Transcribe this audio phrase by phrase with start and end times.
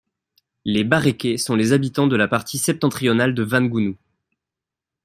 [0.65, 3.97] Les Bareke sont les habitants de la partie septentrionale de Vangunu.